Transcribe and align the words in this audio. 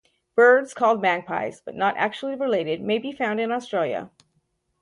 Birds 0.35 0.73
called 0.73 0.99
magpies 0.99 1.61
but 1.63 1.75
not 1.75 1.95
actually 1.95 2.33
related 2.33 2.81
may 2.81 2.97
be 2.97 3.11
found 3.11 3.39
in 3.39 3.51
Australia. 3.51 4.09